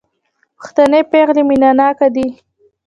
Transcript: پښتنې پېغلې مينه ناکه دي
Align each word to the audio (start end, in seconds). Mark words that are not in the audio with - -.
پښتنې 0.59 0.99
پېغلې 1.11 1.41
مينه 1.49 1.69
ناکه 1.79 2.07
دي 2.15 2.27